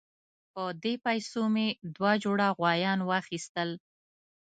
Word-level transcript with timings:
په 0.53 0.63
دې 0.83 0.93
پیسو 1.05 1.41
مې 1.53 1.67
دوه 1.95 2.11
جوړه 2.23 2.47
غویان 2.57 2.99
واخیستل. 3.03 3.69